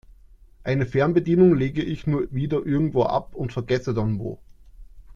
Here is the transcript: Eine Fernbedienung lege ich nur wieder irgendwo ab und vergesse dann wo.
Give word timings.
Eine 0.63 0.87
Fernbedienung 0.87 1.53
lege 1.53 1.83
ich 1.83 2.07
nur 2.07 2.27
wieder 2.33 2.65
irgendwo 2.65 3.03
ab 3.03 3.35
und 3.35 3.53
vergesse 3.53 3.93
dann 3.93 4.17
wo. 4.17 4.39